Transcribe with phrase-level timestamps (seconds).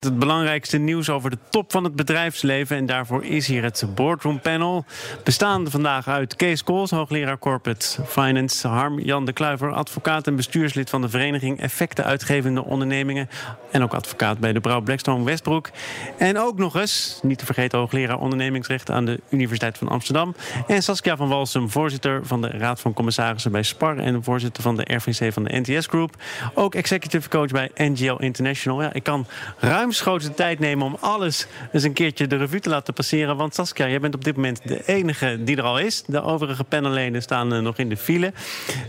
[0.00, 2.76] Het belangrijkste nieuws over de top van het bedrijfsleven.
[2.76, 4.84] En daarvoor is hier het Boardroom Panel.
[5.24, 8.68] Bestaande vandaag uit Kees Kools, hoogleraar Corporate Finance.
[8.68, 13.28] Harm Jan de Kluiver, advocaat en bestuurslid van de vereniging Effecten Uitgevende Ondernemingen.
[13.70, 15.70] En ook advocaat bij de Brouw Blackstone Westbroek.
[16.18, 20.34] En ook nog eens, niet te vergeten, hoogleraar ondernemingsrecht aan de Universiteit van Amsterdam.
[20.66, 23.98] En Saskia van Walsum, voorzitter van de Raad van Commissarissen bij SPAR.
[23.98, 26.14] En voorzitter van de RVC van de NTS Group.
[26.54, 28.90] Ook executive coach bij NGL International.
[28.92, 29.26] Ik kan
[29.58, 33.36] ruim ruimschoots tijd nemen om alles eens een keertje de revue te laten passeren.
[33.36, 36.02] Want Saskia, jij bent op dit moment de enige die er al is.
[36.06, 38.32] De overige panelleden staan uh, nog in de file.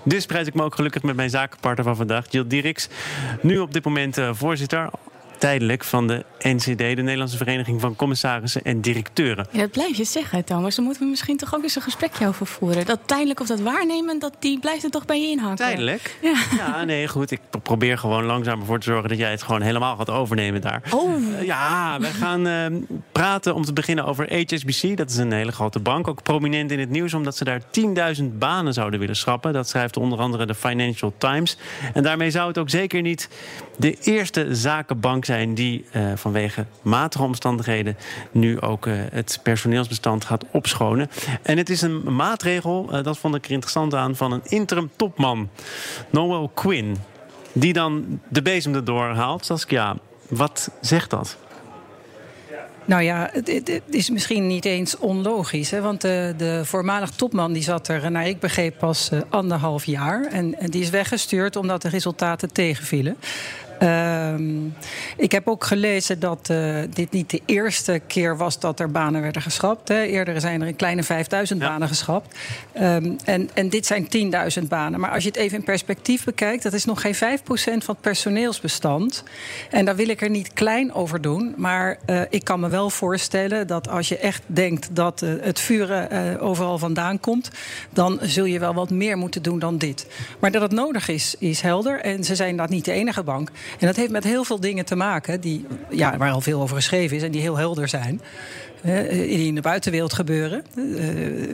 [0.04, 2.88] Dus prijs ik me ook gelukkig met mijn zakenpartner van vandaag, Jill Dieriks.
[3.42, 4.90] Nu op dit moment uh, voorzitter
[5.42, 9.48] tijdelijk van de NCD, de Nederlandse Vereniging van Commissarissen en Directeuren.
[9.52, 10.76] Ja, dat blijf je zeggen, Thomas.
[10.76, 12.86] Daar moeten we misschien toch ook eens een gesprekje over voeren.
[12.86, 15.56] Dat tijdelijk of dat waarnemen, dat, die blijft er toch bij je inhaken.
[15.56, 16.18] Tijdelijk?
[16.22, 16.34] Ja.
[16.58, 17.32] ja, nee, goed.
[17.32, 20.82] Ik probeer gewoon langzaam ervoor te zorgen dat jij het gewoon helemaal gaat overnemen daar.
[20.90, 21.22] Oh.
[21.22, 22.66] Uh, ja, we gaan uh,
[23.12, 24.98] praten om te beginnen over HSBC.
[24.98, 27.62] Dat is een hele grote bank, ook prominent in het nieuws, omdat ze daar
[28.20, 29.54] 10.000 banen zouden willen schrappen.
[29.54, 31.58] Dat schrijft onder andere de Financial Times.
[31.94, 33.30] En daarmee zou het ook zeker niet
[33.78, 37.98] de eerste zakenbank zijn die uh, vanwege matige omstandigheden
[38.32, 41.10] nu ook uh, het personeelsbestand gaat opschonen.
[41.42, 44.90] En het is een maatregel, uh, dat vond ik er interessant aan, van een interim
[44.96, 45.50] topman,
[46.10, 46.98] Noel Quinn.
[47.54, 49.46] Die dan de bezem erdoor haalt.
[49.46, 49.96] Saskia,
[50.30, 51.38] wat zegt dat?
[52.86, 55.72] Nou ja, het, is misschien niet eens onlogisch.
[55.72, 55.82] Hè?
[55.82, 60.26] Want de, de voormalig topman die zat er, naar ik begreep, pas anderhalf jaar.
[60.26, 63.18] En, die is weggestuurd omdat de resultaten tegenvielen.
[63.84, 64.34] Uh,
[65.18, 69.22] ik heb ook gelezen dat uh, dit niet de eerste keer was dat er banen
[69.22, 69.88] werden geschrapt.
[69.88, 70.02] Hè.
[70.02, 71.68] Eerder zijn er een kleine 5000 ja.
[71.68, 72.38] banen geschrapt.
[72.82, 74.08] Um, en, en dit zijn
[74.62, 75.00] 10.000 banen.
[75.00, 77.18] Maar als je het even in perspectief bekijkt, dat is nog geen 5%
[77.48, 79.24] van het personeelsbestand.
[79.70, 81.54] En daar wil ik er niet klein over doen.
[81.58, 85.60] Maar uh, ik kan me wel voorstellen dat als je echt denkt dat uh, het
[85.60, 87.52] vuren overal vandaan komt,
[87.90, 90.08] dan zul je wel wat meer moeten doen dan dit.
[90.40, 92.00] Maar dat het nodig is, is helder.
[92.00, 93.50] En ze zijn dat niet de enige bank.
[93.80, 96.76] En dat heeft met heel veel dingen te maken die, ja, waar al veel over
[96.76, 98.22] geschreven is en die heel helder zijn.
[98.86, 100.64] Uh, die in de buitenwereld gebeuren.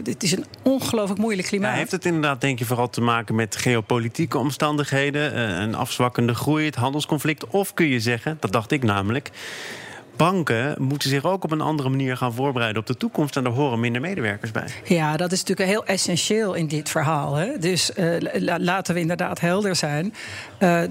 [0.03, 1.75] Het is een ongelooflijk moeilijk klimaat.
[1.75, 6.65] Heeft het inderdaad, denk je, vooral te maken met geopolitieke omstandigheden, uh, een afzwakkende groei,
[6.65, 7.47] het handelsconflict?
[7.47, 9.29] Of kun je zeggen, dat dacht ik namelijk.
[10.17, 13.35] Banken moeten zich ook op een andere manier gaan voorbereiden op de toekomst.
[13.35, 14.67] En daar horen minder medewerkers bij.
[14.83, 17.35] Ja, dat is natuurlijk heel essentieel in dit verhaal.
[17.35, 17.57] Hè?
[17.59, 17.91] Dus
[18.57, 20.13] laten we inderdaad helder zijn.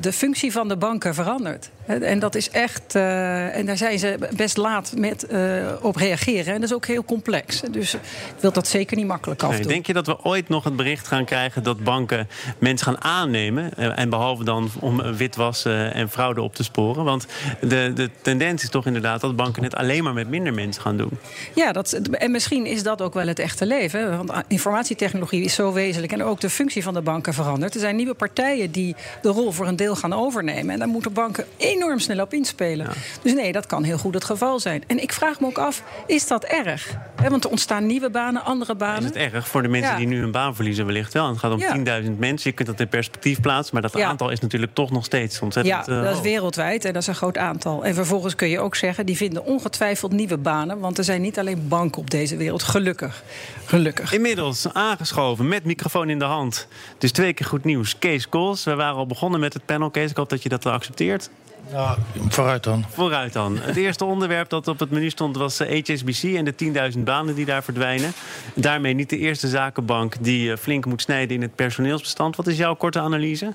[0.00, 1.70] de functie van de banken verandert.
[1.87, 2.95] En dat is echt.
[2.95, 6.55] Uh, en daar zijn ze best laat met, uh, op reageren.
[6.55, 7.61] En dat is ook heel complex.
[7.71, 8.01] Dus ik
[8.41, 9.59] wil dat zeker niet makkelijk afdoen.
[9.59, 13.05] Nee, denk je dat we ooit nog het bericht gaan krijgen dat banken mensen gaan
[13.05, 13.71] aannemen?
[13.79, 17.05] Uh, en behalve dan om witwassen en fraude op te sporen?
[17.05, 17.27] Want
[17.61, 20.97] de, de tendens is toch inderdaad dat banken het alleen maar met minder mensen gaan
[20.97, 21.11] doen.
[21.55, 24.17] Ja, dat, en misschien is dat ook wel het echte leven.
[24.17, 26.13] Want informatietechnologie is zo wezenlijk.
[26.13, 27.75] En ook de functie van de banken verandert.
[27.75, 30.73] Er zijn nieuwe partijen die de rol voor een deel gaan overnemen.
[30.73, 31.45] En daar moeten banken
[31.76, 32.87] enorm snel op inspelen.
[32.87, 32.92] Ja.
[33.22, 34.82] Dus nee, dat kan heel goed het geval zijn.
[34.87, 36.97] En ik vraag me ook af, is dat erg?
[37.16, 38.98] He, want er ontstaan nieuwe banen, andere banen.
[38.98, 39.97] Is het erg voor de mensen ja.
[39.97, 41.28] die nu een baan verliezen wellicht wel?
[41.28, 42.03] Het gaat om ja.
[42.03, 43.75] 10.000 mensen, je kunt dat in perspectief plaatsen...
[43.75, 47.03] maar dat aantal is natuurlijk toch nog steeds ontzettend Ja, dat is wereldwijd en dat
[47.03, 47.84] is een groot aantal.
[47.84, 50.78] En vervolgens kun je ook zeggen, die vinden ongetwijfeld nieuwe banen...
[50.78, 53.22] want er zijn niet alleen banken op deze wereld, gelukkig.
[53.64, 54.12] Gelukkig.
[54.12, 56.69] Inmiddels aangeschoven met microfoon in de hand.
[56.98, 57.98] Dus twee keer goed nieuws.
[57.98, 59.91] Kees Kools, we waren al begonnen met het panel.
[59.91, 61.31] Kees, ik hoop dat je dat accepteert.
[61.71, 61.97] Ja,
[62.28, 62.84] vooruit dan.
[62.91, 63.59] Vooruit dan.
[63.59, 67.44] Het eerste onderwerp dat op het menu stond was HSBC en de 10.000 banen die
[67.44, 68.12] daar verdwijnen.
[68.54, 72.37] Daarmee niet de eerste zakenbank die flink moet snijden in het personeelsbestand.
[72.37, 73.55] Wat is jouw korte analyse?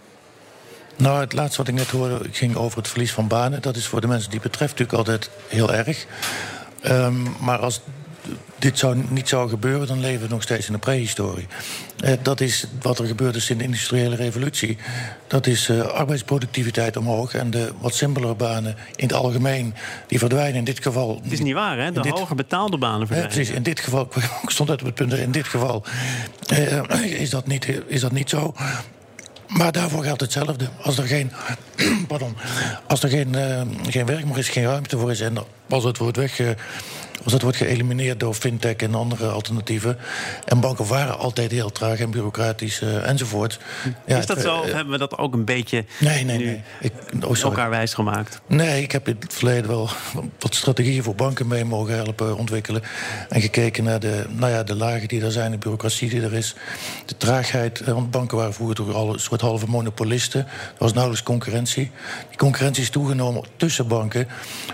[0.95, 3.61] Nou, het laatste wat ik net hoorde ging over het verlies van banen.
[3.61, 6.05] Dat is voor de mensen die het betreft natuurlijk altijd heel erg.
[6.83, 7.81] Um, maar als
[8.59, 11.47] dit zou niet zou gebeuren, dan leven we nog steeds in de prehistorie.
[11.99, 14.77] Eh, dat is wat er gebeurd is in de industriële revolutie.
[15.27, 19.73] Dat is uh, arbeidsproductiviteit omhoog en de wat simpelere banen in het algemeen
[20.07, 20.55] die verdwijnen.
[20.55, 21.19] In dit geval.
[21.23, 21.91] Het is niet waar, hè?
[21.91, 23.29] De dit, hoger betaalde banen verdwijnen.
[23.29, 23.55] Eh, precies.
[23.55, 24.09] In dit geval,
[24.43, 25.13] ik stond uit op het punt.
[25.13, 25.83] In dit geval
[27.03, 28.53] is, dat niet, is dat niet zo.
[29.47, 30.69] Maar daarvoor geldt hetzelfde.
[30.81, 31.31] Als er geen,
[32.07, 32.37] pardon,
[32.87, 35.21] als er geen, uh, geen werk meer is, geen ruimte voor is...
[35.21, 35.37] en
[35.69, 36.39] als het wordt weg
[37.23, 39.97] als dat wordt geëlimineerd door fintech en andere alternatieven.
[40.45, 43.59] En banken waren altijd heel traag en bureaucratisch uh, enzovoort.
[44.05, 44.57] Ja, is dat zo?
[44.57, 46.61] Of hebben we dat ook een beetje nee, nee, nee.
[46.79, 46.93] Ik,
[47.27, 48.41] oh, elkaar wijs gemaakt?
[48.47, 49.89] Nee, ik heb in het verleden wel
[50.39, 52.81] wat strategieën voor banken mee mogen helpen ontwikkelen.
[53.29, 56.33] En gekeken naar de, nou ja, de lagen die er zijn, de bureaucratie die er
[56.33, 56.55] is.
[57.05, 57.79] De traagheid.
[57.79, 60.39] Eh, want banken waren vroeger toch al een soort halve monopolisten.
[60.41, 61.91] Er was nauwelijks concurrentie.
[62.29, 64.27] Die concurrentie is toegenomen tussen banken,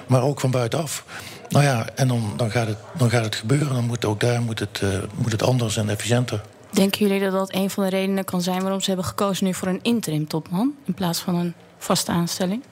[0.08, 1.04] maar ook van buitenaf.
[1.50, 3.74] Nou ja, en dan, dan, gaat, het, dan gaat het gebeuren.
[3.74, 6.42] Dan moet ook daar moet het, uh, moet het anders en efficiënter.
[6.72, 9.54] Denken jullie dat dat een van de redenen kan zijn waarom ze hebben gekozen nu
[9.54, 12.64] voor een interim topman in plaats van een vaste aanstelling?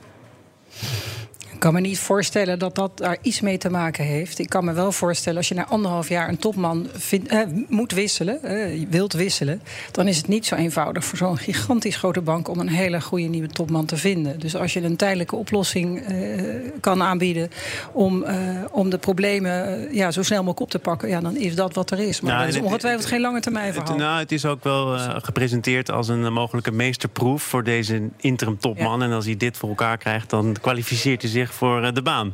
[1.55, 4.39] Ik kan me niet voorstellen dat dat daar iets mee te maken heeft.
[4.39, 6.87] Ik kan me wel voorstellen als je na anderhalf jaar een topman
[7.27, 9.61] eh, moet wisselen, eh, wilt wisselen,
[9.91, 13.27] dan is het niet zo eenvoudig voor zo'n gigantisch grote bank om een hele goede
[13.27, 14.39] nieuwe topman te vinden.
[14.39, 16.43] Dus als je een tijdelijke oplossing eh,
[16.79, 17.49] kan aanbieden
[17.91, 18.37] om, eh,
[18.71, 21.73] om de problemen eh, ja, zo snel mogelijk op te pakken, ja, dan is dat
[21.73, 22.21] wat er is.
[22.21, 23.91] Maar nou, dat is ongetwijfeld geen lange termijn verhaal.
[23.91, 28.59] Het, nou, het is ook wel eh, gepresenteerd als een mogelijke meesterproef voor deze interim
[28.59, 29.03] topman.
[29.03, 32.33] En als hij dit voor elkaar krijgt, dan kwalificeert hij zich voor eh, de baan.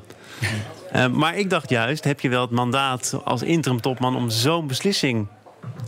[0.96, 4.68] Uh, maar ik dacht juist, heb je wel het mandaat als interim topman om zo'n
[4.68, 5.28] beslissing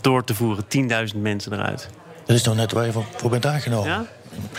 [0.02, 0.66] door te voeren?
[1.14, 1.90] 10.000 mensen eruit.
[2.26, 3.90] Dat is nou net waar je voor bent aangenomen.
[3.90, 4.06] Ja?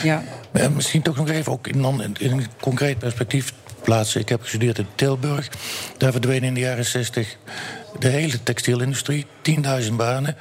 [0.03, 0.23] Ja.
[0.53, 3.53] ja misschien toch nog even ook in, in een concreet perspectief
[3.83, 4.21] plaatsen.
[4.21, 5.49] Ik heb gestudeerd in Tilburg.
[5.97, 7.37] Daar verdween in de jaren 60
[7.99, 9.27] de hele textielindustrie,
[9.83, 10.37] 10.000 banen.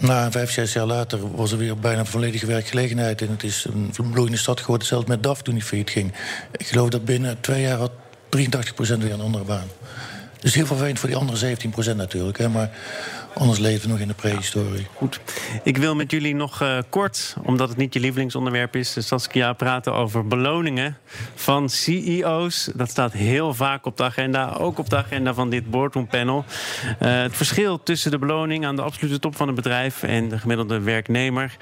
[0.00, 3.22] Na vijf, zes jaar later was er weer bijna volledige werkgelegenheid.
[3.22, 6.12] En het is een bloeiende stad geworden, zelfs met DAF toen die failliet ging.
[6.56, 8.38] Ik geloof dat binnen twee jaar had 83%
[8.78, 9.68] weer een andere baan.
[10.40, 11.56] Dus heel vervelend voor die andere
[11.92, 12.38] 17% natuurlijk.
[12.38, 12.70] Hè, maar
[13.34, 14.86] Anders leven nog in de prehistorie.
[14.94, 15.20] Goed.
[15.62, 19.52] Ik wil met jullie nog uh, kort, omdat het niet je lievelingsonderwerp is, dus Saskia,
[19.52, 20.96] praten over beloningen
[21.34, 22.70] van CEO's.
[22.74, 26.44] Dat staat heel vaak op de agenda, ook op de agenda van dit boardroom panel.
[27.02, 30.38] Uh, het verschil tussen de beloning aan de absolute top van het bedrijf en de
[30.38, 31.56] gemiddelde werknemer,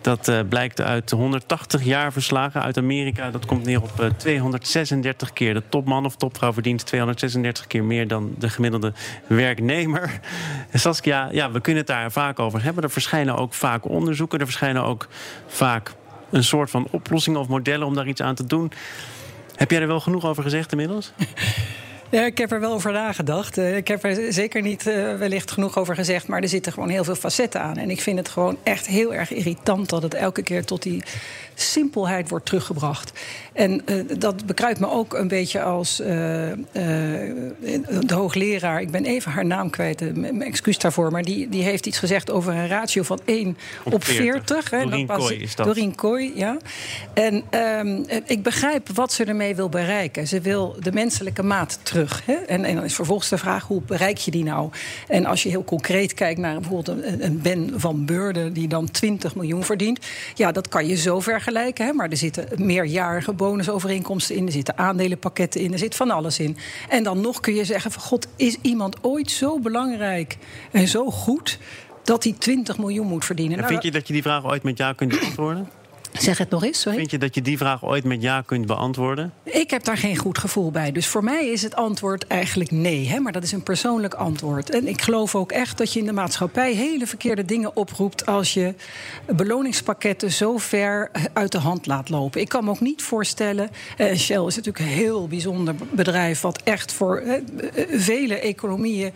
[0.00, 3.30] dat uh, blijkt uit 180 jaar verslagen uit Amerika.
[3.30, 5.54] Dat komt neer op 236 keer.
[5.54, 8.92] De topman of topvrouw verdient 236 keer meer dan de gemiddelde
[9.26, 10.20] werknemer.
[10.72, 12.82] Saskia, ja, we kunnen het daar vaak over hebben.
[12.82, 14.38] Er verschijnen ook vaak onderzoeken.
[14.38, 15.08] Er verschijnen ook
[15.46, 15.92] vaak
[16.30, 18.72] een soort van oplossingen of modellen om daar iets aan te doen.
[19.54, 21.12] Heb jij er wel genoeg over gezegd inmiddels?
[22.10, 23.58] Ja, ik heb er wel over nagedacht.
[23.58, 26.26] Eh, ik heb er zeker niet uh, wellicht genoeg over gezegd.
[26.26, 27.76] Maar er zitten gewoon heel veel facetten aan.
[27.76, 31.02] En ik vind het gewoon echt heel erg irritant dat het elke keer tot die
[31.62, 33.12] simpelheid wordt teruggebracht.
[33.52, 38.80] En uh, dat bekruipt me ook een beetje als uh, uh, de hoogleraar.
[38.80, 41.10] Ik ben even haar naam kwijt, mijn excuus daarvoor.
[41.10, 44.68] Maar die, die heeft iets gezegd over een ratio van 1 op 40.
[44.68, 45.66] Doreen Kooi is dat.
[45.66, 46.56] Doreen Kooi, ja.
[47.14, 50.26] En um, ik begrijp wat ze ermee wil bereiken.
[50.26, 52.22] Ze wil de menselijke maat terug.
[52.24, 52.34] Hè?
[52.34, 54.70] En, en dan is vervolgens de vraag, hoe bereik je die nou?
[55.08, 58.52] En als je heel concreet kijkt naar bijvoorbeeld een, een Ben van Beurden...
[58.52, 59.98] die dan 20 miljoen verdient.
[60.34, 61.86] Ja, dat kan je zo ver vergelijken.
[61.86, 64.46] Hè, maar er zitten meerjarige bonusovereenkomsten in.
[64.46, 65.72] Er zitten aandelenpakketten in.
[65.72, 66.56] Er zit van alles in.
[66.88, 70.36] En dan nog kun je zeggen: van God, is iemand ooit zo belangrijk
[70.72, 71.58] en zo goed
[72.04, 73.58] dat hij 20 miljoen moet verdienen?
[73.58, 75.68] En vind je dat je die vraag ooit met ja kunt beantwoorden?
[76.18, 76.98] Zeg het nog eens, sorry.
[76.98, 79.32] Vind je dat je die vraag ooit met ja kunt beantwoorden?
[79.42, 80.92] Ik heb daar geen goed gevoel bij.
[80.92, 83.08] Dus voor mij is het antwoord eigenlijk nee.
[83.08, 83.20] Hè?
[83.20, 84.70] Maar dat is een persoonlijk antwoord.
[84.70, 88.26] En ik geloof ook echt dat je in de maatschappij hele verkeerde dingen oproept...
[88.26, 88.74] als je
[89.36, 92.40] beloningspakketten zo ver uit de hand laat lopen.
[92.40, 93.70] Ik kan me ook niet voorstellen...
[93.96, 96.40] Eh, Shell is natuurlijk een heel bijzonder bedrijf...
[96.40, 97.42] wat echt voor eh,
[97.90, 99.12] vele economieën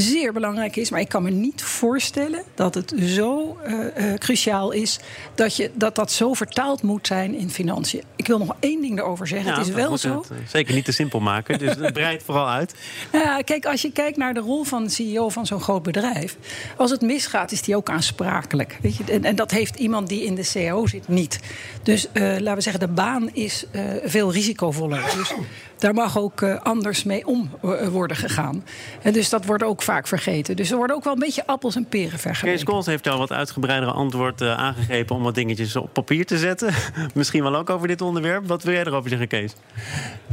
[0.00, 0.90] zeer belangrijk is.
[0.90, 4.98] Maar ik kan me niet voorstellen dat het zo uh, uh, cruciaal is
[5.34, 8.02] dat, je, dat dat zo vertaald moet zijn in financiën.
[8.16, 9.54] Ik wil nog één ding erover zeggen.
[9.54, 10.18] het is wel zo.
[10.18, 12.74] Het, uh, zeker niet te simpel maken, dus breid vooral uit.
[13.12, 16.36] Ja, kijk, als je kijkt naar de rol van de CEO van zo'n groot bedrijf.
[16.76, 18.78] Als het misgaat, is die ook aansprakelijk.
[18.82, 19.04] Weet je?
[19.04, 21.40] En, en dat heeft iemand die in de CEO zit niet.
[21.82, 23.64] Dus laten we zeggen, de baan is
[24.04, 25.02] veel risicovoller.
[25.16, 25.32] Dus
[25.78, 28.64] daar mag ook uh, anders mee om uh, worden gegaan.
[29.02, 30.56] En dus dat wordt ook vaak vergeten.
[30.56, 32.58] Dus er worden ook wel een beetje appels en peren vergeleken.
[32.58, 35.16] Kees Kools heeft jou wat uitgebreidere antwoord aangegeven...
[35.16, 36.74] om wat dingetjes op papier te zetten.
[37.14, 38.46] Misschien wel ook over dit onderwerp.
[38.46, 39.52] Wat wil jij erover zeggen, Kees?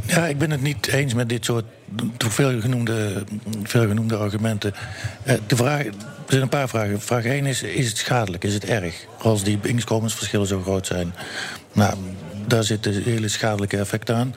[0.06, 1.66] Ja, ik ben het niet eens met dit soort
[2.18, 3.24] veel genoemde,
[3.64, 4.74] veel genoemde argumenten.
[5.48, 5.94] De vraag, er
[6.28, 7.02] zijn een paar vragen.
[7.02, 8.44] Vraag 1 is, is het schadelijk?
[8.44, 9.06] Is het erg?
[9.18, 11.14] Als die inkomensverschillen zo groot zijn.
[11.72, 11.96] Nou,
[12.48, 14.36] daar zitten hele schadelijke effecten aan.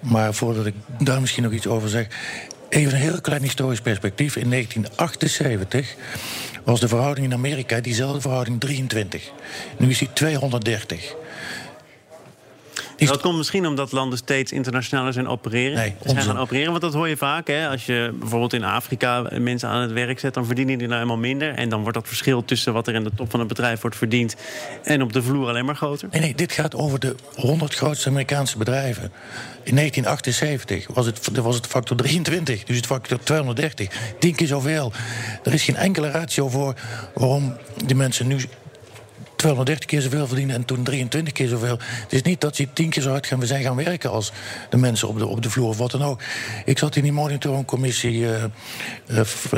[0.00, 2.06] Maar voordat ik daar misschien nog iets over zeg.
[2.68, 4.36] Even een heel klein historisch perspectief.
[4.36, 5.94] In 1978
[6.64, 9.30] was de verhouding in Amerika diezelfde verhouding 23.
[9.78, 11.14] Nu is die 230.
[13.06, 15.76] Dat komt misschien omdat landen steeds internationaler zijn opereren.
[15.76, 17.46] Nee, zijn gaan opereren, want dat hoor je vaak.
[17.46, 17.68] Hè?
[17.68, 21.22] Als je bijvoorbeeld in Afrika mensen aan het werk zet, dan verdienen die nou helemaal
[21.22, 21.54] minder.
[21.54, 23.96] En dan wordt dat verschil tussen wat er in de top van het bedrijf wordt
[23.96, 24.36] verdiend
[24.82, 26.08] en op de vloer alleen maar groter.
[26.10, 29.12] Nee, nee, dit gaat over de 100 grootste Amerikaanse bedrijven.
[29.62, 33.88] In 1978 was het, was het factor 23, dus het factor 230.
[34.18, 34.92] Tien keer zoveel.
[35.42, 36.74] Er is geen enkele ratio voor
[37.14, 38.40] waarom die mensen nu
[39.38, 41.78] 230 keer zoveel verdienen en toen 23 keer zoveel.
[41.80, 44.32] Het is niet dat ze tien keer zo hard gaan, zijn gaan werken als
[44.70, 46.20] de mensen op de, op de vloer of wat dan ook.
[46.64, 48.44] Ik zat in die monitoringcommissie, uh,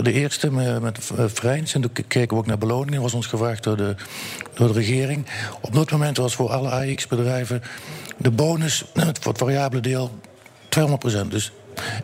[0.03, 1.75] de eerste met, met Vrijns.
[1.75, 3.03] En toen keken we ook naar beloningen.
[3.03, 3.95] Was ons gevraagd door de,
[4.55, 5.27] door de regering.
[5.61, 7.63] Op dat moment was voor alle AX-bedrijven
[8.17, 10.11] de bonus, het variabele deel,
[10.69, 11.29] 200%.
[11.29, 11.53] Dus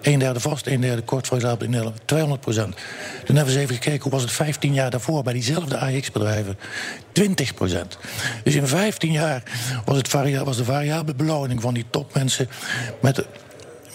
[0.03, 2.77] een derde vast, een derde kort, voor in 200 procent.
[3.25, 6.59] Toen hebben ze even gekeken hoe was het 15 jaar daarvoor bij diezelfde AX-bedrijven.
[7.13, 7.99] 20 procent.
[8.45, 9.43] Dus in 15 jaar
[9.85, 10.13] was, het
[10.45, 12.49] was de variabele beloning van die topmensen
[13.01, 13.27] met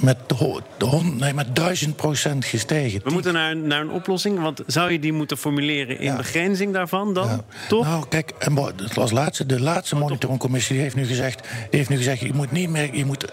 [0.01, 3.01] met, de, nee, met duizend procent gestegen.
[3.03, 7.13] We moeten naar, naar een oplossing, want zou je die moeten formuleren in begrenzing daarvan
[7.13, 7.27] dan?
[7.27, 7.43] Ja.
[7.67, 7.85] Toch?
[7.85, 8.57] Nou, kijk, en
[8.95, 12.69] als laatste, de laatste monitoringcommissie heeft nu gezegd, die heeft nu gezegd, je moet niet
[12.69, 13.25] meer, je moet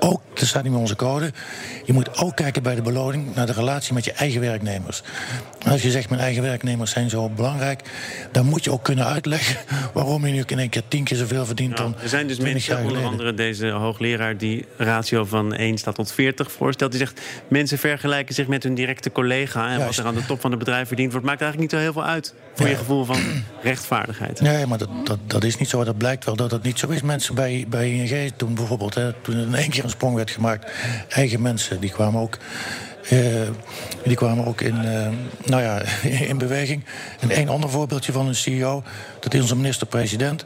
[0.00, 1.32] ook, dat staat niet in onze code,
[1.84, 5.02] je moet ook kijken bij de beloning naar de relatie met je eigen werknemers.
[5.66, 7.80] Als je zegt, mijn eigen werknemers zijn zo belangrijk,
[8.32, 9.56] dan moet je ook kunnen uitleggen
[9.94, 11.96] waarom je nu in één keer tien keer zoveel verdient dan.
[12.02, 16.52] Er zijn dus mensen, onder andere deze hoogleraar, die ratio van 1 staat tot 40
[16.52, 16.90] voorstelt.
[16.90, 20.40] Die zegt, mensen vergelijken zich met hun directe collega en wat er aan de top
[20.40, 23.04] van het bedrijf verdient wordt, maakt eigenlijk niet zo heel veel uit voor je gevoel
[23.04, 23.20] van
[23.62, 24.40] rechtvaardigheid.
[24.40, 25.84] Nee, maar dat, dat, dat is niet zo.
[25.84, 27.02] Dat blijkt wel dat het niet zo is.
[27.02, 30.70] Mensen bij, bij ING toen bijvoorbeeld, hè, toen in één keer een sprong werd gemaakt,
[31.08, 32.38] eigen mensen, die kwamen ook.
[33.12, 33.48] Uh,
[34.04, 35.08] die kwamen ook in, uh,
[35.44, 35.82] nou ja,
[36.30, 36.84] in beweging.
[37.20, 38.82] En één ander voorbeeldje van een CEO,
[39.20, 40.44] dat is onze minister-president.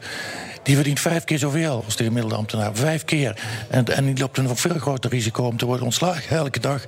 [0.65, 2.75] Die verdient vijf keer zoveel als de gemiddelde ambtenaar.
[2.75, 3.37] Vijf keer.
[3.69, 6.85] En, en die loopt een veel groter risico om te worden ontslagen elke dag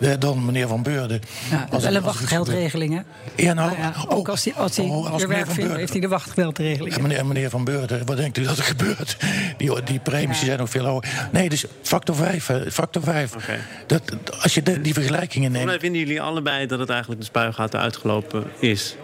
[0.00, 1.20] eh, dan meneer Van Beurden.
[1.50, 3.00] Ja, als wel een wachtgeldregeling, hè?
[3.44, 6.08] Ja, nou, ja, ook als hij als hij oh, als werk vindt, heeft hij de
[6.08, 6.94] wachtgeldregeling.
[6.94, 9.16] En meneer, meneer Van Beurden, wat denkt u dat er gebeurt?
[9.56, 11.28] Die, die premies zijn nog veel hoger.
[11.32, 12.50] Nee, dus factor vijf.
[12.70, 13.34] Factor vijf.
[13.34, 13.58] Okay.
[13.86, 14.02] Dat,
[14.42, 15.62] als je de, die vergelijkingen neemt...
[15.62, 18.96] Volgens vinden jullie allebei dat het eigenlijk de spuigaten uitgelopen is.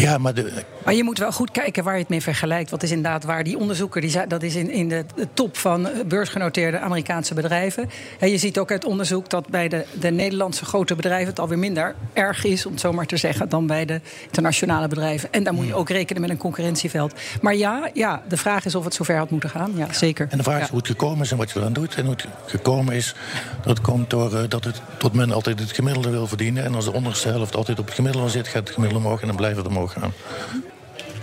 [0.00, 0.52] Ja, maar, de...
[0.84, 2.70] maar je moet wel goed kijken waar je het mee vergelijkt.
[2.70, 5.04] Wat is inderdaad waar die onderzoeker, die, dat is in, in de,
[5.34, 7.90] top van beursgenoteerde Amerikaanse bedrijven.
[8.18, 11.58] En je ziet ook uit onderzoek dat bij de, de Nederlandse grote bedrijven het alweer
[11.58, 15.32] minder erg is, om het zo maar te zeggen, dan bij de internationale bedrijven.
[15.32, 17.14] En daar moet je ook rekenen met een concurrentieveld.
[17.40, 19.72] Maar ja, ja de vraag is of het zover had moeten gaan.
[19.74, 20.26] Ja, zeker.
[20.30, 21.94] En de vraag is hoe het gekomen is en wat je eraan doet.
[21.94, 23.14] En hoe het gekomen is,
[23.62, 26.64] dat komt door uh, dat, het, tot men altijd het gemiddelde wil verdienen.
[26.64, 29.26] En als de onderste helft altijd op het gemiddelde zit, gaat het gemiddelde omhoog en
[29.26, 29.89] dan blijven het omhoog.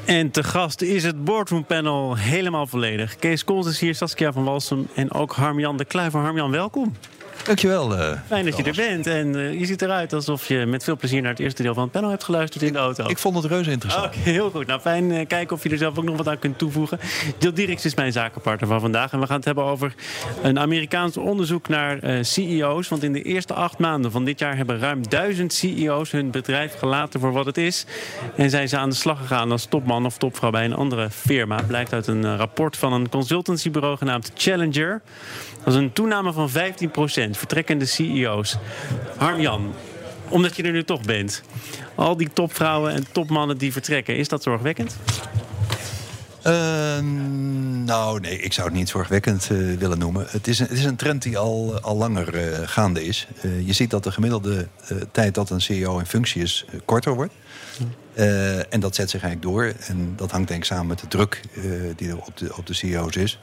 [0.05, 3.15] En te gast is het boardroom panel helemaal volledig.
[3.15, 6.19] Kees Kools is hier, Saskia van Walsum en ook Harmjan de Kluiver.
[6.19, 6.95] Harmjan, welkom.
[7.47, 7.99] Dankjewel.
[7.99, 9.07] Uh, Fijn dat je er bent.
[9.07, 11.83] En uh, je ziet eruit alsof je met veel plezier naar het eerste deel van
[11.83, 13.07] het panel hebt geluisterd in de auto.
[13.07, 14.05] Ik vond het reuze interessant.
[14.05, 14.67] Oké, heel goed.
[14.67, 16.99] Nou, fijn uh, kijken of je er zelf ook nog wat aan kunt toevoegen.
[17.39, 19.11] Jill Dirks is mijn zakenpartner van vandaag.
[19.11, 19.93] En we gaan het hebben over
[20.41, 22.87] een Amerikaans onderzoek naar CEO's.
[22.87, 26.77] Want in de eerste acht maanden van dit jaar hebben ruim duizend CEO's hun bedrijf
[26.77, 27.85] gelaten voor wat het is.
[28.35, 31.61] En zijn ze aan de slag gegaan als topman of topvrouw bij een andere firma.
[31.67, 35.01] Blijkt uit een rapport van een consultancybureau genaamd Challenger.
[35.63, 38.57] Dat is een toename van 15% vertrekkende CEO's.
[39.17, 39.73] Harm-Jan,
[40.29, 41.41] omdat je er nu toch bent.
[41.95, 44.97] Al die topvrouwen en topmannen die vertrekken, is dat zorgwekkend?
[46.47, 46.99] Uh,
[47.85, 50.25] nou, nee, ik zou het niet zorgwekkend uh, willen noemen.
[50.29, 53.27] Het is, een, het is een trend die al, al langer uh, gaande is.
[53.41, 54.67] Uh, je ziet dat de gemiddelde
[55.11, 57.33] tijd dat een CEO in functie is korter wordt.
[58.69, 59.73] en dat zet zich eigenlijk door.
[59.87, 61.41] En dat hangt denk ik samen met de druk
[61.95, 63.39] die er op de, op de CEO's is.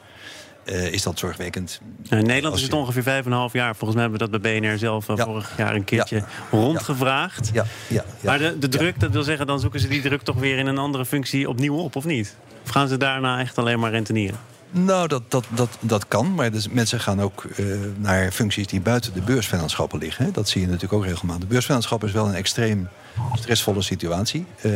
[0.65, 1.81] Uh, is dat zorgwekkend.
[2.09, 3.77] in Nederland is het ongeveer vijf en een half jaar.
[3.77, 6.27] Volgens mij hebben we dat bij BNR zelf uh, vorig jaar een keertje ja.
[6.51, 7.51] rondgevraagd.
[7.53, 7.65] Ja.
[7.89, 8.05] Ja.
[8.21, 10.67] Maar de, de druk, dat wil zeggen, dan zoeken ze die druk toch weer in
[10.67, 12.37] een andere functie opnieuw op, of niet?
[12.65, 14.39] Of gaan ze daarna echt alleen maar rentenieren?
[14.77, 16.35] Nou, dat, dat, dat, dat kan.
[16.35, 20.33] Maar dus mensen gaan ook uh, naar functies die buiten de beursvennootschappen liggen.
[20.33, 21.43] Dat zie je natuurlijk ook regelmatig.
[21.43, 22.89] De beursvennootschap is wel een extreem
[23.35, 24.47] stressvolle situatie.
[24.63, 24.73] Uh,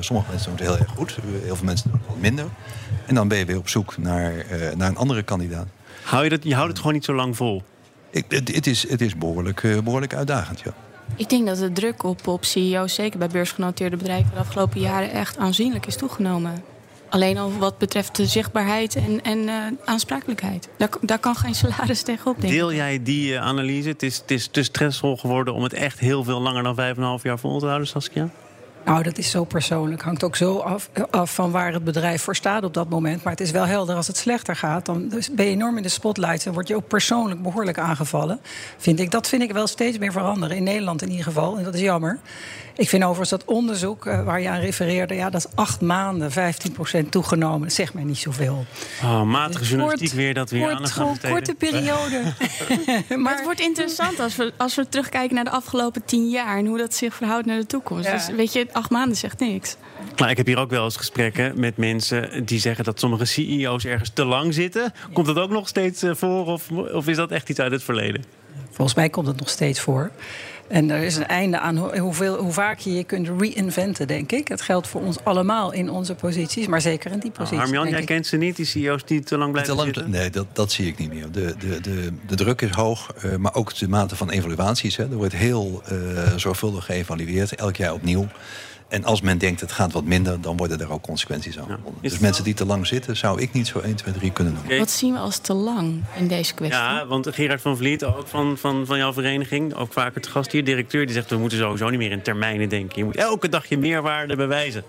[0.00, 1.18] sommige mensen doen het heel erg goed.
[1.42, 2.44] Heel veel mensen doen het wat minder.
[3.06, 5.66] En dan ben je weer op zoek naar, uh, naar een andere kandidaat.
[6.02, 7.62] Hou je, dat, je houdt het gewoon niet zo lang vol?
[8.10, 10.74] Ik, het, het, is, het is behoorlijk, behoorlijk uitdagend, ja.
[11.16, 15.10] Ik denk dat de druk op, op CEO's, zeker bij beursgenoteerde bedrijven, de afgelopen jaren
[15.10, 16.62] echt aanzienlijk is toegenomen.
[17.12, 20.68] Alleen al wat betreft de zichtbaarheid en, en uh, aansprakelijkheid.
[20.78, 22.40] Daar, daar kan geen salaris tegenop.
[22.40, 23.88] Denk Deel jij die uh, analyse?
[23.88, 27.22] Het is, het is te stressvol geworden om het echt heel veel langer dan 5,5
[27.22, 28.30] jaar vol te houden, Saskia?
[28.84, 30.02] Nou, dat is zo persoonlijk.
[30.02, 33.22] Hangt ook zo af, af, van waar het bedrijf voor staat op dat moment.
[33.22, 34.86] Maar het is wel helder als het slechter gaat.
[34.86, 38.40] Dan ben je enorm in de spotlights en word je ook persoonlijk behoorlijk aangevallen.
[38.76, 39.10] Vind ik.
[39.10, 40.56] Dat vind ik wel steeds meer veranderen.
[40.56, 41.58] In Nederland in ieder geval.
[41.58, 42.20] En dat is jammer.
[42.76, 46.30] Ik vind overigens dat onderzoek uh, waar je aan refereerde, ja, dat is acht maanden,
[47.04, 47.60] 15% toegenomen.
[47.60, 48.64] Dat zegt mij niet zoveel.
[49.02, 52.22] Oh, matige journalistiek kort, weer dat weer aan gaan Korte periode.
[53.22, 56.66] maar het wordt interessant als we, als we terugkijken naar de afgelopen tien jaar en
[56.66, 58.06] hoe dat zich verhoudt naar de toekomst.
[58.06, 58.12] Ja.
[58.12, 59.76] Dus weet je, acht maanden zegt niks.
[60.16, 63.84] Nou, ik heb hier ook wel eens gesprekken met mensen die zeggen dat sommige CEO's
[63.84, 64.92] ergens te lang zitten.
[65.12, 67.82] Komt dat ook nog steeds eh, voor of, of is dat echt iets uit het
[67.82, 68.24] verleden?
[68.70, 70.10] Volgens mij komt het nog steeds voor.
[70.68, 74.48] En er is een einde aan hoeveel, hoe vaak je je kunt reinventen, denk ik.
[74.48, 77.70] Het geldt voor ons allemaal in onze posities, maar zeker in die nou, posities.
[77.70, 80.12] Nou, Armjan, jij kent ze niet, die CEO's die te lang blijven te lang, zitten?
[80.12, 81.30] Nee, dat, dat zie ik niet meer.
[81.32, 84.96] De, de, de, de druk is hoog, uh, maar ook de mate van evaluaties.
[84.96, 85.02] Hè.
[85.02, 88.28] Er wordt heel uh, zorgvuldig geëvalueerd, elk jaar opnieuw.
[88.92, 92.02] En als men denkt het gaat wat minder, dan worden er ook consequenties aan verbonden.
[92.02, 94.78] dus mensen die te lang zitten, zou ik niet zo 1, 2, 3 kunnen noemen.
[94.78, 96.80] Wat zien we als te lang in deze kwestie?
[96.80, 100.52] Ja, want Gerard van Vliet, ook van, van, van jouw vereniging, ook vaker te gast
[100.52, 102.98] hier, directeur, die zegt we moeten sowieso niet meer in termijnen denken.
[102.98, 104.84] Je moet elke dag je meerwaarde bewijzen.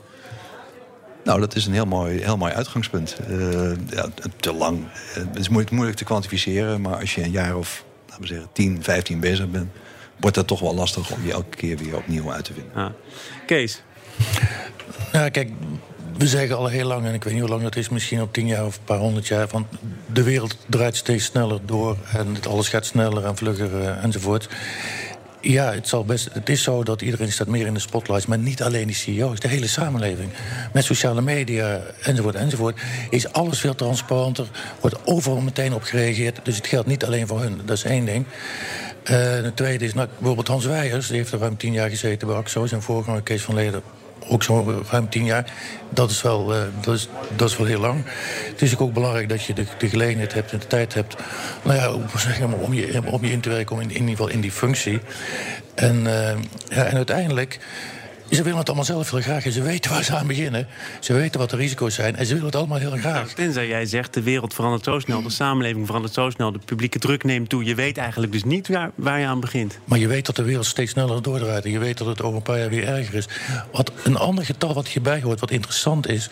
[1.24, 3.18] Nou, dat is een heel mooi, heel mooi uitgangspunt.
[3.30, 4.06] Uh, ja,
[4.40, 4.80] te lang.
[4.80, 8.28] Uh, het is moeilijk, moeilijk te kwantificeren, maar als je een jaar of laten we
[8.28, 9.72] zeggen, 10, 15 bezig bent,
[10.18, 12.72] wordt dat toch wel lastig om je elke keer weer opnieuw uit te vinden.
[12.76, 12.92] Ja.
[13.46, 13.84] Kees,
[15.12, 15.50] ja, kijk,
[16.18, 18.34] we zeggen al heel lang, en ik weet niet hoe lang dat is, misschien op
[18.34, 19.68] tien jaar of een paar honderd jaar, van
[20.14, 24.50] de wereld draait steeds sneller door en alles gaat sneller en vlugger uh, enzovoort.
[25.42, 28.38] Ja, het, zal best, het is zo dat iedereen staat meer in de spotlights, maar
[28.38, 30.30] niet alleen die CEO's, de hele samenleving.
[30.74, 34.48] Met sociale media enzovoort enzovoort is alles veel transparanter,
[34.80, 36.40] wordt overal meteen op gereageerd.
[36.44, 38.26] Dus het geldt niet alleen voor hun, dat is één ding.
[38.26, 39.10] Uh,
[39.44, 42.38] de tweede is nou, bijvoorbeeld Hans Weijers, die heeft er ruim tien jaar gezeten bij
[42.38, 43.82] AXO, zijn voorganger Kees van Leden
[44.28, 45.54] ook zo ruim tien jaar.
[45.90, 48.04] Dat is wel, uh, dat is, dat is wel heel lang.
[48.50, 51.16] Het is ook belangrijk dat je de, de gelegenheid hebt en de tijd hebt...
[51.64, 51.92] Nou ja,
[52.60, 55.00] om, je, om je in te werken om in, in ieder geval in die functie.
[55.76, 56.30] En, uh,
[56.68, 57.60] ja, en uiteindelijk
[58.36, 59.46] ze willen het allemaal zelf heel graag.
[59.46, 60.68] En ze weten waar ze aan beginnen.
[61.00, 62.16] Ze weten wat de risico's zijn.
[62.16, 63.34] En ze willen het allemaal heel graag.
[63.34, 65.22] Tenzij jij zegt, de wereld verandert zo snel.
[65.22, 66.52] De samenleving verandert zo snel.
[66.52, 67.64] De publieke druk neemt toe.
[67.64, 69.80] Je weet eigenlijk dus niet waar, waar je aan begint.
[69.86, 71.66] Maar je weet dat de wereld steeds sneller doordraait.
[71.66, 73.28] En je weet dat het over een paar jaar weer erger is.
[73.72, 76.30] Wat een ander getal wat hierbij hoort, wat interessant is...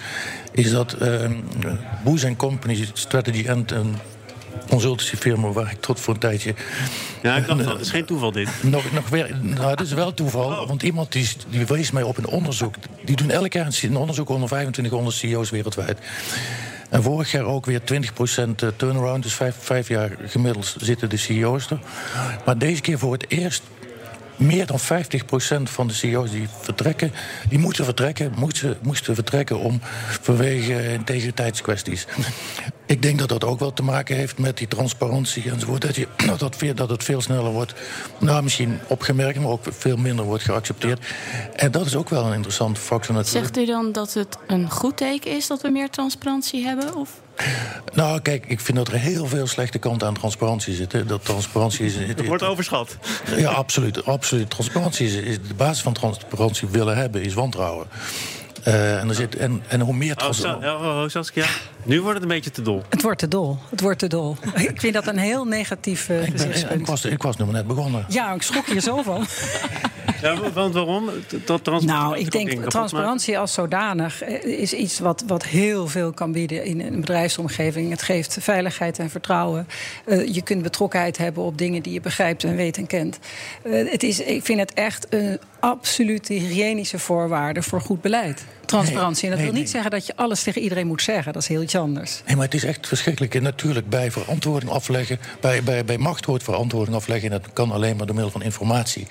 [0.52, 1.30] is dat uh,
[2.04, 3.74] Boes Company Strategy and
[4.70, 6.54] consultancyfirma waar ik tot voor een tijdje...
[7.22, 8.50] Ja, ik dacht, dat is geen toeval dit.
[8.62, 10.68] Nog, nog weer, nou, het is wel toeval, oh.
[10.68, 12.76] want iemand die, die wees mij op een onderzoek.
[13.06, 16.00] Die doen elk jaar een onderzoek onder 2500 CEO's wereldwijd.
[16.90, 19.24] En vorig jaar ook weer 20% eh, turnaround.
[19.24, 21.80] Dus vijf, vijf jaar gemiddeld zitten de CEO's er.
[22.46, 23.64] Maar deze keer voor het eerst
[24.36, 24.84] meer dan 50%
[25.64, 27.12] van de CEO's die vertrekken,
[27.50, 29.80] die moeten vertrekken, moesten, moesten vertrekken om
[30.22, 32.06] vanwege integriteitskwesties.
[32.92, 35.82] Ik denk dat dat ook wel te maken heeft met die transparantie enzovoort.
[35.82, 37.74] Dat, je, dat, dat, veel, dat het veel sneller wordt,
[38.18, 41.06] nou misschien opgemerkt, maar ook veel minder wordt geaccepteerd.
[41.56, 43.56] En dat is ook wel een interessante factor natuurlijk.
[43.56, 46.96] Zegt u dan dat het een goed teken is dat we meer transparantie hebben?
[46.96, 47.22] Of?
[47.94, 51.08] Nou, kijk, ik vind dat er heel veel slechte kanten aan transparantie zitten.
[51.08, 51.96] Dat transparantie is.
[51.96, 52.98] Het wordt overschat.
[53.38, 54.06] Ja, absoluut.
[54.06, 54.50] absoluut.
[54.50, 57.88] Transparantie is, is de basis van transparantie willen hebben, is wantrouwen.
[58.68, 60.16] Uh, en, er zit, en, en hoe meer...
[60.18, 61.46] Oh, oh, Saskia,
[61.84, 62.82] nu wordt het een beetje te dol.
[62.90, 63.58] Het wordt te dol.
[63.70, 64.36] Het wordt te dol.
[64.70, 67.54] ik vind dat een heel negatief uh, ik, ben, ik, was, ik was nu maar
[67.54, 68.06] net begonnen.
[68.08, 69.26] Ja, ik schrok hier zo van.
[70.22, 71.10] ja, want waarom?
[71.46, 76.32] Dat nou, ik denk transparantie als zodanig eh, is iets wat, wat heel veel kan
[76.32, 77.90] bieden in een bedrijfsomgeving.
[77.90, 79.68] Het geeft veiligheid en vertrouwen.
[80.06, 83.20] Uh, je kunt betrokkenheid hebben op dingen die je begrijpt en weet en kent.
[83.64, 88.46] Uh, het is, ik vind het echt een absolute hygiënische voorwaarde voor goed beleid.
[88.72, 89.30] Transparantie.
[89.30, 91.34] en dat wil niet zeggen dat je alles tegen iedereen moet zeggen.
[91.34, 92.22] Dat is heel iets anders.
[92.26, 93.36] Nee, maar het is echt verschrikkelijk.
[93.36, 95.20] En natuurlijk bij verantwoording afleggen.
[95.42, 97.32] Bij, bij, bij macht hoort verantwoording afleggen.
[97.32, 99.08] En dat kan alleen maar door middel van informatie.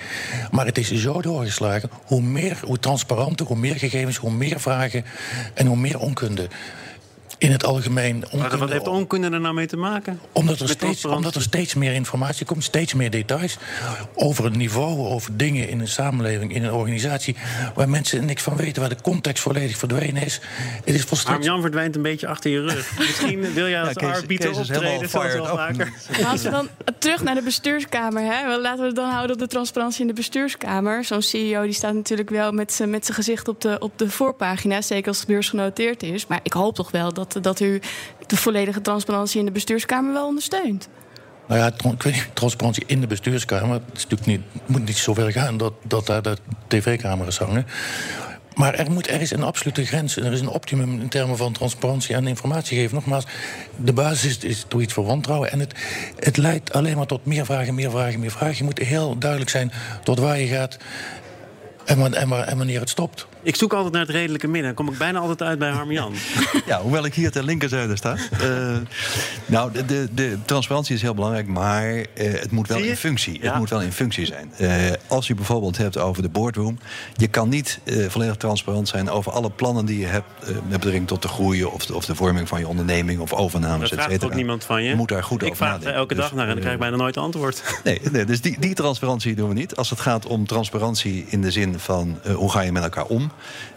[0.50, 1.90] Maar het is zo doorgeslagen.
[2.04, 5.04] Hoe meer, hoe transparanter, hoe meer gegevens, hoe meer vragen
[5.54, 6.48] en hoe meer onkunde
[7.40, 8.24] in het algemeen.
[8.36, 10.20] Maar wat heeft onkunde er nou mee te maken?
[10.32, 13.56] Omdat er, steeds, omdat er steeds meer informatie komt, steeds meer details
[14.14, 17.36] over het niveau, over dingen in een samenleving, in een organisatie,
[17.74, 20.40] waar mensen niks van weten, waar de context volledig verdwenen is.
[20.84, 21.44] Het is volstrekt...
[21.44, 22.92] Jan verdwijnt een beetje achter je rug.
[22.98, 25.92] Misschien wil jij als ja, arbiter optreden, zoals wel vaker.
[26.24, 28.58] Als we dan terug naar de bestuurskamer, hè?
[28.58, 31.04] laten we het dan houden op de transparantie in de bestuurskamer.
[31.04, 35.08] Zo'n CEO die staat natuurlijk wel met zijn gezicht op de, op de voorpagina, zeker
[35.08, 36.26] als het beursgenoteerd is.
[36.26, 37.80] Maar ik hoop toch wel dat dat, u
[38.26, 40.88] de volledige transparantie in de bestuurskamer wel ondersteunt.
[41.48, 43.72] Nou ja, ik weet niet, transparantie in de bestuurskamer.
[43.72, 47.66] Het, is natuurlijk niet, moet niet zover gaan dat, dat daar de tv-camera's hangen.
[48.54, 50.16] Maar er, moet, er is een absolute grens.
[50.16, 52.94] Er is een optimum in termen van transparantie en informatie geven.
[52.94, 53.24] Nogmaals,
[53.76, 55.52] de basis is, toch iets voor wantrouwen.
[55.52, 55.74] En het,
[56.18, 58.56] het leidt alleen maar tot meer vragen, meer vragen, meer vragen.
[58.56, 60.78] Je moet heel duidelijk zijn tot waar je gaat
[61.84, 63.26] en, en wanneer het stopt.
[63.42, 64.74] Ik zoek altijd naar het redelijke midden.
[64.74, 66.12] Dan kom ik bijna altijd uit bij Harmian.
[66.66, 68.16] ja, hoewel ik hier ter linkerzijde sta.
[68.42, 68.76] Uh,
[69.46, 73.42] nou, de, de, de, transparantie is heel belangrijk, maar uh, het moet wel in functie.
[73.42, 73.50] Ja.
[73.50, 74.52] Het moet wel in functie zijn.
[74.60, 74.70] Uh,
[75.06, 76.78] als je bijvoorbeeld hebt over de boardroom,
[77.14, 81.22] je kan niet volledig transparant zijn over alle plannen die je hebt met betrekking tot
[81.22, 84.26] de groei of de, of de vorming van je onderneming of overnames, et cetera.
[84.26, 84.88] ook niemand van je.
[84.88, 85.86] Je moet daar goed ik over nadenken.
[85.86, 87.62] Ik vraag elke dag dus, naar en dan krijg ik bijna nooit antwoord.
[87.84, 89.76] Nee, nee dus die, die transparantie doen we niet.
[89.76, 93.29] Als het gaat om transparantie in de zin van hoe ga je met elkaar om.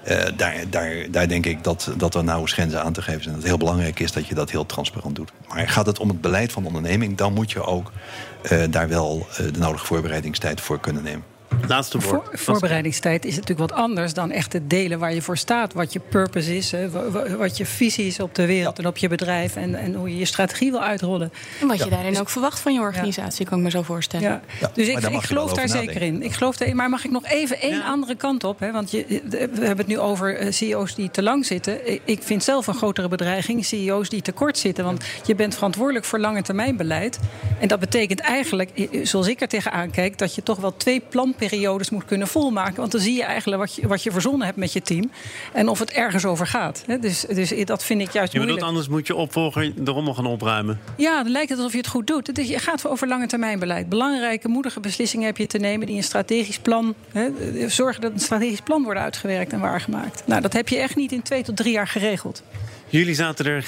[0.07, 3.33] Uh, daar, daar, daar denk ik dat, dat er nauwe grenzen aan te geven zijn.
[3.33, 5.31] Dat het heel belangrijk is dat je dat heel transparant doet.
[5.47, 7.91] Maar gaat het om het beleid van de onderneming, dan moet je ook
[8.51, 11.32] uh, daar wel uh, de nodige voorbereidingstijd voor kunnen nemen.
[11.67, 12.27] Laatste woord.
[12.31, 15.73] Voor, voorbereidingstijd is natuurlijk wat anders dan echt het delen waar je voor staat.
[15.73, 16.89] Wat je purpose is, hè,
[17.37, 19.55] wat je visie is op de wereld en op je bedrijf.
[19.55, 21.31] En, en hoe je je strategie wil uitrollen.
[21.61, 24.41] En wat je daarin ook verwacht van je organisatie, kan ik me zo voorstellen.
[24.59, 24.71] Ja.
[24.73, 26.23] Dus ik, ik geloof daar zeker in.
[26.23, 28.59] Ik geloof daar, maar mag ik nog even één andere kant op?
[28.59, 28.71] Hè?
[28.71, 31.79] Want je, we hebben het nu over eh, CEO's die te lang zitten.
[32.07, 34.83] Ik vind zelf een grotere bedreiging CEO's die te kort zitten.
[34.83, 37.19] Want je bent verantwoordelijk voor lange termijn beleid.
[37.59, 38.69] En dat betekent eigenlijk,
[39.03, 42.75] zoals ik er tegenaan kijk, dat je toch wel twee planperiodes periodes moet kunnen volmaken.
[42.75, 45.11] Want dan zie je eigenlijk wat je, wat je verzonnen hebt met je team.
[45.53, 46.83] En of het ergens over gaat.
[47.01, 48.61] Dus, dus dat vind ik juist je moeilijk.
[48.65, 50.79] anders moet je opvolger de rommel gaan opruimen.
[50.97, 52.47] Ja, dan lijkt het alsof je het goed doet.
[52.47, 53.89] Je gaat over lange termijn beleid.
[53.89, 55.87] Belangrijke, moedige beslissingen heb je te nemen...
[55.87, 56.95] die een strategisch plan...
[57.11, 57.29] Hè,
[57.69, 60.23] zorgen dat een strategisch plan wordt uitgewerkt en waargemaakt.
[60.25, 62.43] Nou, dat heb je echt niet in twee tot drie jaar geregeld.
[62.87, 63.65] Jullie zaten er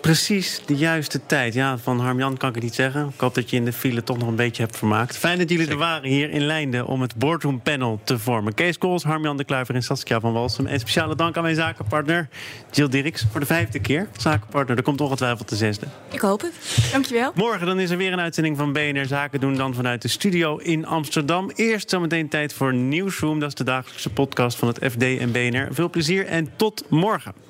[0.00, 1.54] precies de juiste tijd.
[1.54, 3.06] Ja, van Harmjan kan ik het niet zeggen.
[3.14, 5.16] Ik hoop dat je in de file toch nog een beetje hebt vermaakt.
[5.16, 8.54] Fijn dat jullie er waren hier in Leinden om het boardroom panel te vormen.
[8.54, 10.66] Kees Kools, Harmjan de Kluiver en Saskia van Walsum.
[10.66, 12.28] En speciale dank aan mijn zakenpartner
[12.70, 14.08] Jill Dirks voor de vijfde keer.
[14.16, 15.86] Zakenpartner, er komt ongetwijfeld de zesde.
[16.10, 16.52] Ik hoop het.
[16.92, 17.32] Dankjewel.
[17.34, 19.56] Morgen dan is er weer een uitzending van BNR Zaken doen.
[19.56, 21.50] Dan vanuit de studio in Amsterdam.
[21.54, 23.40] Eerst zometeen tijd voor Newsroom.
[23.40, 25.68] Dat is de dagelijkse podcast van het FD en BNR.
[25.70, 27.49] Veel plezier en tot morgen.